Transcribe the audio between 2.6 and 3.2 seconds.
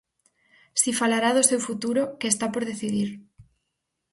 decidir.